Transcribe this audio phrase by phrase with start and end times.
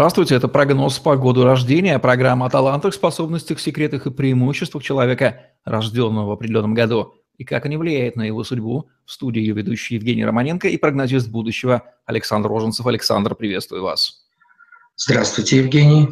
[0.00, 6.28] Здравствуйте, это прогноз по году рождения, программа о талантах, способностях, секретах и преимуществах человека, рожденного
[6.28, 8.88] в определенном году, и как они влияют на его судьбу.
[9.04, 12.86] В студии ее ведущий Евгений Романенко и прогнозист будущего Александр Роженцев.
[12.86, 14.24] Александр, приветствую вас.
[14.96, 16.08] Здравствуйте, Евгений.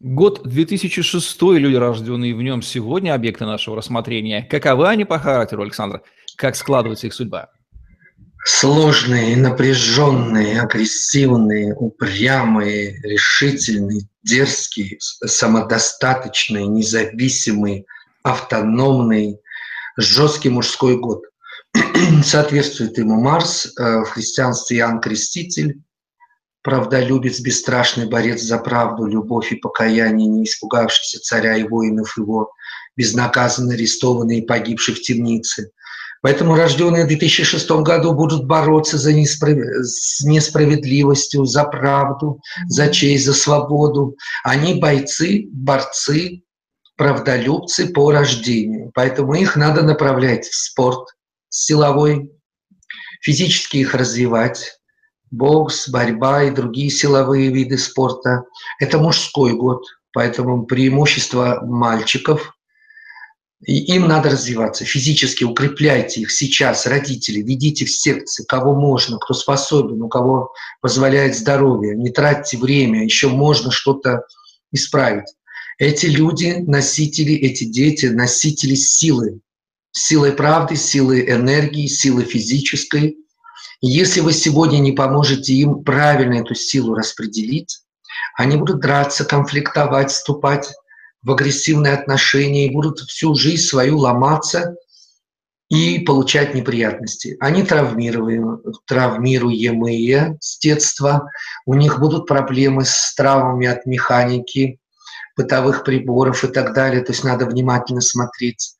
[0.00, 4.48] Год 2006, люди, рожденные в нем сегодня, объекты нашего рассмотрения.
[4.50, 6.02] Каковы они по характеру, Александр?
[6.34, 7.50] Как складывается их судьба?
[8.50, 17.84] Сложные, напряженные, агрессивные, упрямые, решительные, дерзкие, самодостаточные, независимые,
[18.22, 19.38] автономные,
[19.98, 21.24] жесткий мужской год.
[22.24, 25.82] Соответствует ему Марс, э, в христианстве Иоанн Креститель,
[26.62, 32.50] правдолюбец, бесстрашный борец за правду, любовь и покаяние, не испугавшийся царя и воинов его,
[32.96, 35.70] безнаказанно арестованный и погибший в темнице,
[36.22, 39.58] Поэтому рожденные в 2006 году будут бороться за несправ...
[39.82, 44.16] с несправедливостью, за правду, за честь, за свободу.
[44.42, 46.42] Они бойцы, борцы,
[46.96, 48.90] правдолюбцы по рождению.
[48.94, 51.08] Поэтому их надо направлять в спорт
[51.48, 52.32] силовой,
[53.22, 54.78] физически их развивать,
[55.30, 58.42] бокс, борьба и другие силовые виды спорта.
[58.80, 62.54] Это мужской год, поэтому преимущество мальчиков–
[63.66, 69.34] и им надо развиваться физически, укрепляйте их сейчас, родители, ведите в секции, кого можно, кто
[69.34, 74.22] способен, у кого позволяет здоровье, не тратьте время, еще можно что-то
[74.70, 75.26] исправить.
[75.78, 79.40] Эти люди, носители, эти дети, носители силы,
[79.90, 83.16] силой правды, силы энергии, силы физической.
[83.80, 87.80] Если вы сегодня не поможете им правильно эту силу распределить,
[88.36, 90.72] они будут драться, конфликтовать, вступать
[91.22, 94.76] в агрессивные отношения и будут всю жизнь свою ломаться
[95.68, 97.36] и получать неприятности.
[97.40, 101.28] Они травмируемые, травмируемые с детства,
[101.66, 104.78] у них будут проблемы с травмами от механики,
[105.36, 108.74] бытовых приборов и так далее, то есть надо внимательно смотреть.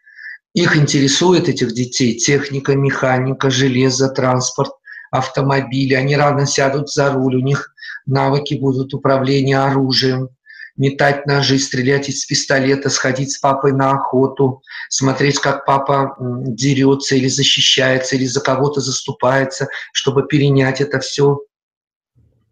[0.54, 4.72] Их интересует, этих детей, техника, механика, железо, транспорт,
[5.10, 5.94] автомобили.
[5.94, 7.72] Они рано сядут за руль, у них
[8.06, 10.30] навыки будут управления оружием–
[10.78, 17.28] метать ножи, стрелять из пистолета, сходить с папой на охоту, смотреть, как папа дерется или
[17.28, 21.40] защищается, или за кого-то заступается, чтобы перенять это все.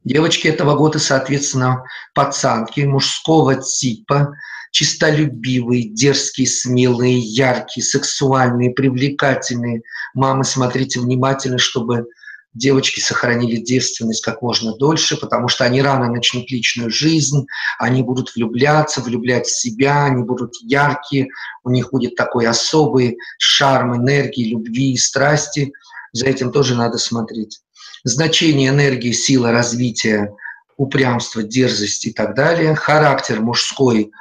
[0.05, 4.35] Девочки этого года, соответственно, пацанки мужского типа,
[4.71, 9.83] чистолюбивые, дерзкие, смелые, яркие, сексуальные, привлекательные.
[10.15, 12.07] Мамы, смотрите внимательно, чтобы
[12.57, 17.47] девочки сохранили девственность как можно дольше, потому что они рано начнут личную жизнь,
[17.79, 21.29] они будут влюбляться, влюблять в себя, они будут яркие,
[21.65, 25.73] у них будет такой особый шарм энергии, любви и страсти.
[26.13, 27.61] За этим тоже надо смотреть.
[28.05, 30.33] Значение энергии, сила развития,
[30.77, 32.75] упрямство, дерзость и так далее.
[32.75, 34.13] Характер мужской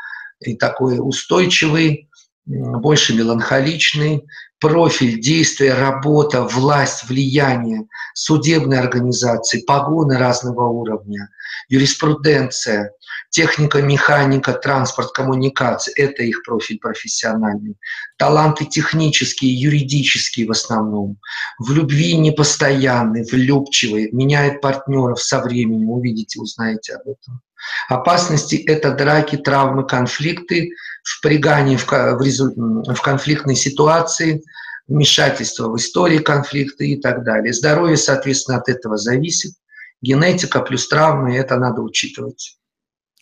[0.42, 2.10] и такой устойчивый,
[2.46, 4.26] больше меланхоличный,
[4.60, 11.30] профиль, действия, работа, власть, влияние, судебные организации, погоны разного уровня,
[11.70, 12.92] юриспруденция,
[13.30, 17.76] техника, механика, транспорт, коммуникации– это их профиль профессиональный.
[18.18, 21.18] Таланты технические, юридические в основном.
[21.60, 27.42] В любви непостоянный, влюбчивый, меняет партнеров со временем, увидите, узнаете об этом.
[27.90, 30.72] Опасности– это драки, травмы, конфликты,
[31.04, 34.44] впрягание в, в, в конфликтной ситуации,
[34.88, 37.54] вмешательство в истории конфликта и так далее.
[37.54, 39.54] Здоровье, соответственно, от этого зависит.
[40.02, 42.58] Генетика плюс травмы– это надо учитывать.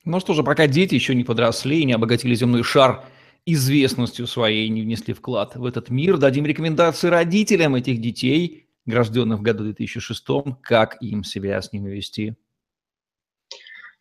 [0.06, 3.06] Ну что же, пока дети еще не подросли и не обогатили земной шар
[3.46, 9.42] известностью своей, не внесли вклад в этот мир, дадим рекомендации родителям этих детей, рожденных в
[9.42, 10.26] году 2006,
[10.62, 12.36] как им себя с ними вести.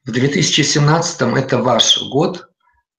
[0.04, 2.48] В 2017 это ваш год,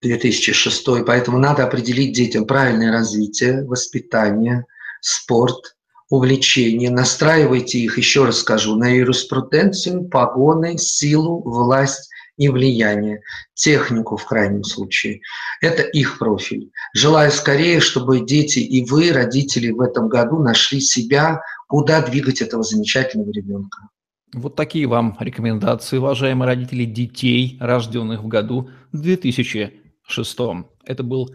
[0.00, 4.64] 2006, поэтому надо определить детям правильное развитие, воспитание,
[5.02, 5.76] спорт,
[6.08, 6.88] увлечение.
[6.88, 13.20] Настраивайте их, еще раз скажу, на юриспруденцию, погоны, силу, власть и влияние,
[13.52, 15.20] технику в крайнем случае.
[15.60, 16.70] Это их профиль.
[16.94, 22.62] Желаю скорее, чтобы дети и вы, родители, в этом году нашли себя, куда двигать этого
[22.62, 23.90] замечательного ребенка.
[24.34, 30.38] Вот такие вам рекомендации, уважаемые родители детей, рожденных в году 2006.
[30.84, 31.32] Это был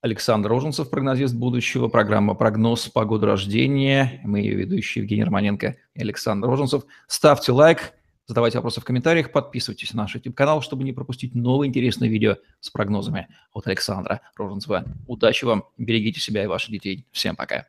[0.00, 4.20] Александр Роженцев, прогнозист будущего, программа «Прогноз по году рождения».
[4.24, 6.82] Мы ее ведущие Евгений Романенко и Александр Роженцев.
[7.06, 7.92] Ставьте лайк,
[8.26, 12.70] задавайте вопросы в комментариях, подписывайтесь на наш YouTube-канал, чтобы не пропустить новые интересные видео с
[12.70, 14.86] прогнозами от Александра Роженцева.
[15.06, 17.06] Удачи вам, берегите себя и ваших детей.
[17.12, 17.68] Всем пока.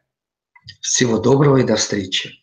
[0.80, 2.41] Всего доброго и до встречи.